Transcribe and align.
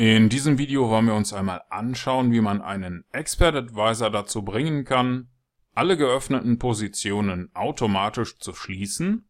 In 0.00 0.30
diesem 0.30 0.56
Video 0.56 0.88
wollen 0.88 1.08
wir 1.08 1.14
uns 1.14 1.34
einmal 1.34 1.60
anschauen, 1.68 2.32
wie 2.32 2.40
man 2.40 2.62
einen 2.62 3.04
Expert 3.12 3.54
Advisor 3.54 4.08
dazu 4.08 4.42
bringen 4.42 4.86
kann, 4.86 5.28
alle 5.74 5.98
geöffneten 5.98 6.58
Positionen 6.58 7.50
automatisch 7.52 8.38
zu 8.38 8.54
schließen. 8.54 9.28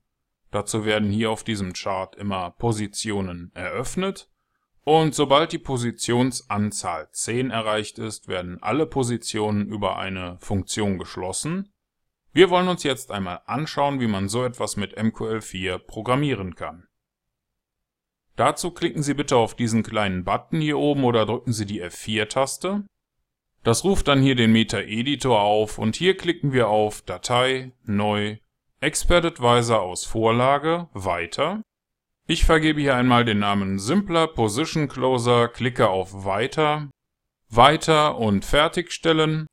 Dazu 0.52 0.84
werden 0.84 1.10
hier 1.10 1.32
auf 1.32 1.42
diesem 1.42 1.72
Chart 1.72 2.14
immer 2.14 2.52
Positionen 2.52 3.50
eröffnet 3.52 4.30
und 4.84 5.12
sobald 5.12 5.50
die 5.50 5.58
Positionsanzahl 5.58 7.08
10 7.10 7.50
erreicht 7.50 7.98
ist, 7.98 8.28
werden 8.28 8.62
alle 8.62 8.86
Positionen 8.86 9.66
über 9.66 9.98
eine 9.98 10.38
Funktion 10.38 10.98
geschlossen. 10.98 11.72
Wir 12.32 12.48
wollen 12.48 12.68
uns 12.68 12.84
jetzt 12.84 13.10
einmal 13.10 13.40
anschauen, 13.44 13.98
wie 13.98 14.06
man 14.06 14.28
so 14.28 14.44
etwas 14.44 14.76
mit 14.76 14.96
MQL4 14.96 15.78
programmieren 15.78 16.54
kann. 16.54 16.86
Dazu 18.40 18.70
klicken 18.70 19.02
Sie 19.02 19.12
bitte 19.12 19.36
auf 19.36 19.54
diesen 19.54 19.82
kleinen 19.82 20.24
Button 20.24 20.62
hier 20.62 20.78
oben 20.78 21.04
oder 21.04 21.26
drücken 21.26 21.52
Sie 21.52 21.66
die 21.66 21.84
F4-Taste. 21.84 22.86
Das 23.64 23.84
ruft 23.84 24.08
dann 24.08 24.22
hier 24.22 24.34
den 24.34 24.50
Meta-Editor 24.50 25.38
auf 25.38 25.76
und 25.76 25.94
hier 25.94 26.16
klicken 26.16 26.54
wir 26.54 26.68
auf 26.68 27.02
Datei, 27.02 27.72
Neu, 27.84 28.38
Expert 28.80 29.26
Advisor 29.26 29.82
aus 29.82 30.06
Vorlage, 30.06 30.88
Weiter. 30.94 31.60
Ich 32.26 32.46
vergebe 32.46 32.80
hier 32.80 32.96
einmal 32.96 33.26
den 33.26 33.40
Namen 33.40 33.78
Simpler 33.78 34.26
Position 34.26 34.88
Closer, 34.88 35.48
klicke 35.48 35.90
auf 35.90 36.24
Weiter, 36.24 36.88
Weiter 37.50 38.16
und 38.16 38.46
Fertigstellen. 38.46 39.46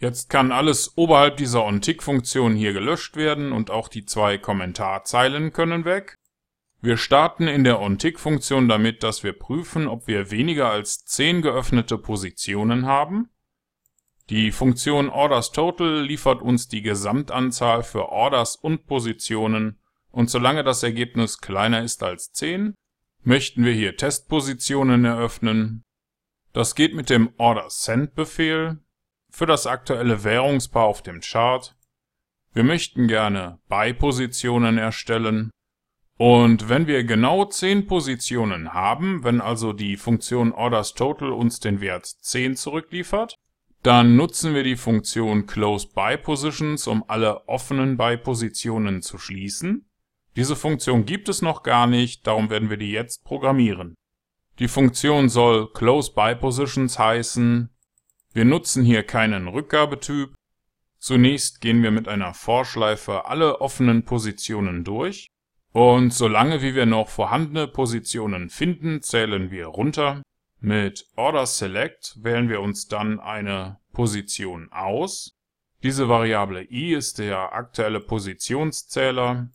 Jetzt 0.00 0.28
kann 0.28 0.52
alles 0.52 0.98
oberhalb 0.98 1.38
dieser 1.38 1.64
OnTick-Funktion 1.64 2.56
hier 2.56 2.74
gelöscht 2.74 3.16
werden 3.16 3.52
und 3.52 3.70
auch 3.70 3.88
die 3.88 4.04
zwei 4.04 4.36
Kommentarzeilen 4.36 5.54
können 5.54 5.86
weg. 5.86 6.14
Wir 6.80 6.96
starten 6.96 7.48
in 7.48 7.64
der 7.64 7.80
OnTick-Funktion 7.80 8.68
damit, 8.68 9.02
dass 9.02 9.24
wir 9.24 9.32
prüfen, 9.32 9.88
ob 9.88 10.06
wir 10.06 10.30
weniger 10.30 10.70
als 10.70 11.04
10 11.04 11.42
geöffnete 11.42 11.98
Positionen 11.98 12.86
haben. 12.86 13.30
Die 14.30 14.52
Funktion 14.52 15.08
OrdersTotal 15.08 16.02
liefert 16.02 16.40
uns 16.40 16.68
die 16.68 16.82
Gesamtanzahl 16.82 17.82
für 17.82 18.10
Orders 18.10 18.54
und 18.54 18.86
Positionen 18.86 19.80
und 20.12 20.30
solange 20.30 20.62
das 20.62 20.84
Ergebnis 20.84 21.38
kleiner 21.38 21.82
ist 21.82 22.04
als 22.04 22.32
10, 22.32 22.74
möchten 23.24 23.64
wir 23.64 23.72
hier 23.72 23.96
Testpositionen 23.96 25.04
eröffnen. 25.04 25.82
Das 26.52 26.76
geht 26.76 26.94
mit 26.94 27.10
dem 27.10 27.32
OrderSend-Befehl 27.38 28.78
für 29.30 29.46
das 29.46 29.66
aktuelle 29.66 30.22
Währungspaar 30.22 30.84
auf 30.84 31.02
dem 31.02 31.20
Chart. 31.22 31.74
Wir 32.52 32.62
möchten 32.62 33.08
gerne 33.08 33.58
Buy-Positionen 33.68 34.78
erstellen 34.78 35.50
und 36.18 36.68
wenn 36.68 36.88
wir 36.88 37.04
genau 37.04 37.44
10 37.44 37.86
Positionen 37.86 38.74
haben, 38.74 39.22
wenn 39.22 39.40
also 39.40 39.72
die 39.72 39.96
Funktion 39.96 40.50
OrdersTotal 40.52 41.30
uns 41.30 41.60
den 41.60 41.80
Wert 41.80 42.06
10 42.06 42.56
zurückliefert, 42.56 43.36
dann 43.84 44.16
nutzen 44.16 44.52
wir 44.52 44.64
die 44.64 44.76
Funktion 44.76 45.46
CloseByPositions, 45.46 46.88
um 46.88 47.04
alle 47.06 47.46
offenen 47.48 47.96
Buy-Positionen 47.96 49.00
zu 49.00 49.16
schließen. 49.16 49.88
Diese 50.34 50.56
Funktion 50.56 51.04
gibt 51.04 51.28
es 51.28 51.40
noch 51.40 51.62
gar 51.62 51.86
nicht, 51.86 52.26
darum 52.26 52.50
werden 52.50 52.68
wir 52.68 52.78
die 52.78 52.90
jetzt 52.90 53.22
programmieren. 53.22 53.94
Die 54.58 54.66
Funktion 54.66 55.28
soll 55.28 55.72
CloseByPositions 55.72 56.98
heißen. 56.98 57.70
Wir 58.32 58.44
nutzen 58.44 58.82
hier 58.82 59.04
keinen 59.04 59.46
Rückgabetyp. 59.46 60.34
Zunächst 60.98 61.60
gehen 61.60 61.84
wir 61.84 61.92
mit 61.92 62.08
einer 62.08 62.34
Vorschleife 62.34 63.26
alle 63.26 63.60
offenen 63.60 64.04
Positionen 64.04 64.82
durch. 64.82 65.28
Und 65.72 66.12
solange 66.12 66.62
wie 66.62 66.74
wir 66.74 66.86
noch 66.86 67.08
vorhandene 67.08 67.68
Positionen 67.68 68.50
finden, 68.50 69.02
zählen 69.02 69.50
wir 69.50 69.66
runter. 69.66 70.22
Mit 70.60 71.06
Order 71.14 71.46
Select 71.46 72.16
wählen 72.22 72.48
wir 72.48 72.60
uns 72.60 72.88
dann 72.88 73.20
eine 73.20 73.78
Position 73.92 74.72
aus. 74.72 75.38
Diese 75.82 76.08
Variable 76.08 76.64
i 76.64 76.94
ist 76.94 77.18
der 77.18 77.52
aktuelle 77.52 78.00
Positionszähler. 78.00 79.50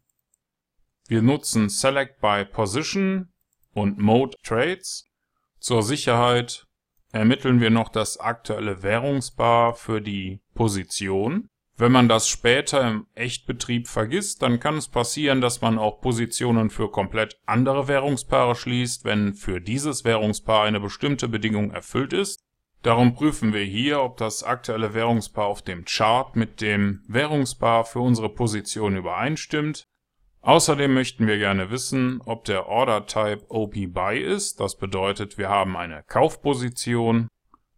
Wir 1.08 1.22
nutzen 1.22 1.68
Select 1.68 2.22
by 2.22 2.46
Position 2.46 3.34
und 3.74 3.98
Mode 3.98 4.38
Trades. 4.44 5.10
Zur 5.60 5.84
Sicherheit 5.84 6.66
ermitteln 7.12 7.60
wir 7.60 7.70
noch 7.70 7.90
das 7.90 8.18
aktuelle 8.20 8.84
Währungspaar 8.84 9.76
für 9.76 10.02
die 10.02 10.42
Position. 10.54 11.50
Wenn 11.76 11.92
man 11.92 12.08
das 12.08 12.28
später 12.28 12.88
im 12.88 13.08
Echtbetrieb 13.16 13.88
vergisst, 13.88 14.44
dann 14.44 14.60
kann 14.60 14.78
es 14.78 14.88
passieren, 14.88 15.42
dass 15.42 15.62
man 15.62 15.80
auch 15.80 16.02
Positionen 16.02 16.70
für 16.70 16.92
komplett 16.92 17.40
andere 17.48 17.88
Währungspaare 17.88 18.56
schließt, 18.56 19.06
wenn 19.06 19.34
für 19.34 19.60
dieses 19.60 20.06
Währungspaar 20.06 20.66
eine 20.66 20.80
bestimmte 20.80 21.28
Bedingung 21.28 21.72
erfüllt 21.72 22.14
ist. 22.14 22.44
Darum 22.84 23.16
prüfen 23.16 23.54
wir 23.54 23.64
hier, 23.64 24.02
ob 24.04 24.18
das 24.18 24.44
aktuelle 24.44 24.94
Währungspaar 24.94 25.48
auf 25.48 25.64
dem 25.64 25.86
Chart 25.86 26.36
mit 26.36 26.62
dem 26.62 27.02
Währungspaar 27.08 27.86
für 27.86 28.02
unsere 28.02 28.30
Position 28.30 28.96
übereinstimmt. 28.96 29.88
Außerdem 30.42 30.94
möchten 30.94 31.26
wir 31.26 31.38
gerne 31.38 31.72
wissen, 31.72 32.22
ob 32.26 32.44
der 32.44 32.68
Order 32.68 33.08
Type 33.08 33.46
OP 33.48 33.74
Buy 33.88 34.20
ist, 34.20 34.60
das 34.60 34.78
bedeutet, 34.78 35.38
wir 35.38 35.48
haben 35.48 35.78
eine 35.78 36.04
Kaufposition 36.04 37.30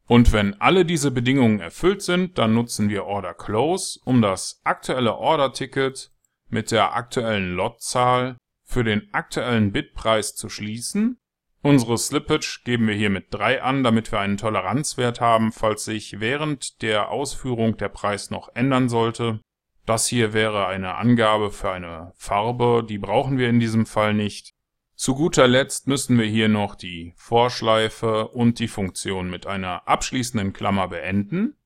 und 0.08 0.34
wenn 0.34 0.60
alle 0.62 0.86
diese 0.86 1.10
Bedingungen 1.12 1.60
erfüllt 1.60 2.02
sind, 2.02 2.38
dann 2.38 2.54
nutzen 2.54 2.90
wir 2.90 3.06
Order 3.06 3.34
Close, 3.34 4.00
um 4.06 4.22
das 4.22 4.62
aktuelle 4.64 5.16
Order-Ticket 5.16 6.12
mit 6.50 6.72
der 6.72 6.96
aktuellen 6.96 7.56
Lotzahl 7.56 8.38
für 8.64 8.84
den 8.84 9.10
aktuellen 9.14 9.72
Bitpreis 9.72 10.36
zu 10.36 10.50
schließen. 10.50 11.18
Unsere 11.62 11.98
Slippage 11.98 12.62
geben 12.64 12.88
wir 12.88 12.94
hier 12.94 13.10
mit 13.10 13.34
3 13.34 13.64
an, 13.64 13.84
damit 13.84 14.12
wir 14.12 14.20
einen 14.20 14.38
Toleranzwert 14.38 15.20
haben, 15.20 15.52
falls 15.52 15.86
sich 15.86 16.20
während 16.20 16.84
der 16.84 17.10
Ausführung 17.10 17.78
der 17.78 17.90
Preis 17.90 18.30
noch 18.30 18.50
ändern 18.54 18.88
sollte. 18.88 19.40
Das 19.88 20.08
hier 20.08 20.34
wäre 20.34 20.68
eine 20.68 20.96
Angabe 20.96 21.50
für 21.50 21.72
eine 21.72 22.12
Farbe, 22.16 22.86
die 22.88 23.00
brauchen 23.00 23.40
wir 23.40 23.50
in 23.50 23.60
diesem 23.60 23.88
Fall 23.88 24.14
nicht. 24.14 24.55
Zu 24.96 25.14
guter 25.14 25.46
Letzt 25.46 25.88
müssen 25.88 26.18
wir 26.18 26.26
hier 26.26 26.48
noch 26.48 26.74
die 26.74 27.14
Vorschleife 27.18 28.30
und 28.30 28.60
die 28.60 28.70
Funktion 28.70 29.30
mit 29.30 29.46
einer 29.46 29.88
abschließenden 29.90 30.54
Klammer 30.54 30.88
beenden. 30.88 31.58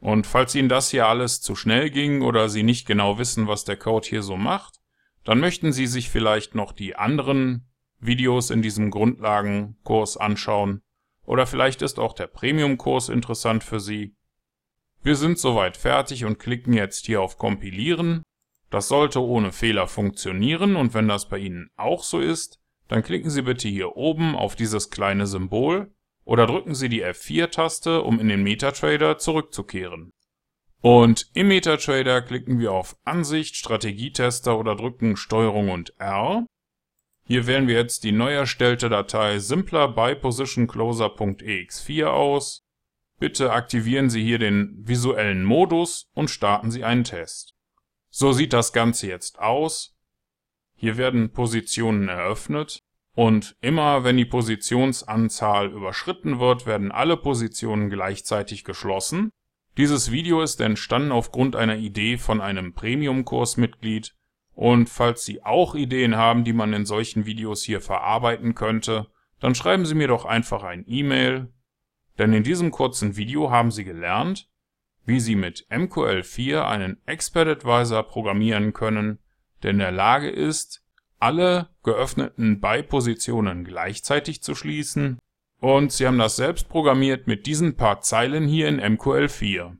Und 0.00 0.26
falls 0.26 0.54
Ihnen 0.54 0.70
das 0.70 0.90
hier 0.90 1.06
alles 1.06 1.42
zu 1.42 1.54
schnell 1.54 1.90
ging 1.90 2.22
oder 2.22 2.48
Sie 2.48 2.62
nicht 2.62 2.86
genau 2.86 3.18
wissen, 3.18 3.48
was 3.48 3.64
der 3.64 3.76
Code 3.76 4.08
hier 4.08 4.22
so 4.22 4.36
macht, 4.36 4.80
dann 5.24 5.40
möchten 5.40 5.72
Sie 5.72 5.86
sich 5.86 6.08
vielleicht 6.08 6.54
noch 6.54 6.72
die 6.72 6.96
anderen 6.96 7.68
Videos 8.00 8.48
in 8.50 8.62
diesem 8.62 8.90
Grundlagenkurs 8.90 10.16
anschauen 10.16 10.82
oder 11.26 11.46
vielleicht 11.46 11.82
ist 11.82 11.98
auch 11.98 12.14
der 12.14 12.26
Premium-Kurs 12.28 13.10
interessant 13.10 13.62
für 13.62 13.80
Sie. 13.80 14.16
Wir 15.02 15.16
sind 15.16 15.38
soweit 15.38 15.76
fertig 15.76 16.24
und 16.24 16.38
klicken 16.38 16.72
jetzt 16.72 17.04
hier 17.04 17.20
auf 17.20 17.36
Kompilieren 17.36 18.22
das 18.74 18.88
sollte 18.88 19.22
ohne 19.22 19.52
Fehler 19.52 19.86
funktionieren 19.86 20.74
und 20.74 20.94
wenn 20.94 21.06
das 21.06 21.28
bei 21.28 21.38
Ihnen 21.38 21.70
auch 21.76 22.02
so 22.02 22.18
ist, 22.18 22.58
dann 22.88 23.04
klicken 23.04 23.30
Sie 23.30 23.42
bitte 23.42 23.68
hier 23.68 23.96
oben 23.96 24.34
auf 24.34 24.56
dieses 24.56 24.90
kleine 24.90 25.28
Symbol 25.28 25.94
oder 26.24 26.48
drücken 26.48 26.74
Sie 26.74 26.88
die 26.88 27.04
F4-Taste, 27.04 28.02
um 28.02 28.18
in 28.18 28.28
den 28.28 28.42
MetaTrader 28.42 29.18
zurückzukehren. 29.18 30.10
Und 30.80 31.30
im 31.34 31.46
MetaTrader 31.46 32.22
klicken 32.22 32.58
wir 32.58 32.72
auf 32.72 32.96
Ansicht, 33.04 33.54
Strategietester 33.54 34.58
oder 34.58 34.74
drücken 34.74 35.16
STRG 35.16 35.72
und 35.72 35.94
R. 36.00 36.44
Hier 37.28 37.46
wählen 37.46 37.68
wir 37.68 37.76
jetzt 37.76 38.02
die 38.02 38.10
neu 38.10 38.34
erstellte 38.34 38.88
Datei 38.88 39.38
simpler 39.38 39.86
bypositioncloser.ex4 39.86 42.06
aus. 42.06 42.64
Bitte 43.20 43.52
aktivieren 43.52 44.10
Sie 44.10 44.24
hier 44.24 44.40
den 44.40 44.82
visuellen 44.84 45.44
Modus 45.44 46.08
und 46.12 46.28
starten 46.28 46.72
Sie 46.72 46.82
einen 46.82 47.04
Test. 47.04 47.53
So 48.16 48.30
sieht 48.30 48.52
das 48.52 48.72
Ganze 48.72 49.08
jetzt 49.08 49.40
aus. 49.40 49.98
Hier 50.76 50.96
werden 50.96 51.32
Positionen 51.32 52.06
eröffnet 52.06 52.78
und 53.16 53.56
immer 53.60 54.04
wenn 54.04 54.16
die 54.16 54.24
Positionsanzahl 54.24 55.72
überschritten 55.72 56.38
wird, 56.38 56.64
werden 56.64 56.92
alle 56.92 57.16
Positionen 57.16 57.90
gleichzeitig 57.90 58.62
geschlossen. 58.62 59.32
Dieses 59.78 60.12
Video 60.12 60.42
ist 60.42 60.60
entstanden 60.60 61.10
aufgrund 61.10 61.56
einer 61.56 61.74
Idee 61.74 62.16
von 62.16 62.40
einem 62.40 62.72
Premium-Kursmitglied 62.72 64.14
und 64.52 64.88
falls 64.88 65.24
Sie 65.24 65.42
auch 65.42 65.74
Ideen 65.74 66.14
haben, 66.14 66.44
die 66.44 66.52
man 66.52 66.72
in 66.72 66.86
solchen 66.86 67.26
Videos 67.26 67.64
hier 67.64 67.80
verarbeiten 67.80 68.54
könnte, 68.54 69.08
dann 69.40 69.56
schreiben 69.56 69.86
Sie 69.86 69.96
mir 69.96 70.06
doch 70.06 70.24
einfach 70.24 70.62
ein 70.62 70.84
E-Mail, 70.86 71.52
denn 72.16 72.32
in 72.32 72.44
diesem 72.44 72.70
kurzen 72.70 73.16
Video 73.16 73.50
haben 73.50 73.72
Sie 73.72 73.82
gelernt, 73.82 74.48
wie 75.06 75.20
Sie 75.20 75.36
mit 75.36 75.66
MQL4 75.70 76.62
einen 76.62 76.98
Expert 77.06 77.48
Advisor 77.48 78.02
programmieren 78.02 78.72
können, 78.72 79.18
der 79.62 79.72
in 79.72 79.78
der 79.78 79.92
Lage 79.92 80.30
ist, 80.30 80.82
alle 81.18 81.68
geöffneten 81.82 82.60
Buy-Positionen 82.60 83.64
gleichzeitig 83.64 84.42
zu 84.42 84.54
schließen. 84.54 85.18
Und 85.60 85.92
Sie 85.92 86.06
haben 86.06 86.18
das 86.18 86.36
selbst 86.36 86.68
programmiert 86.68 87.26
mit 87.26 87.46
diesen 87.46 87.76
paar 87.76 88.00
Zeilen 88.00 88.46
hier 88.46 88.68
in 88.68 88.80
MQL4 88.80 89.76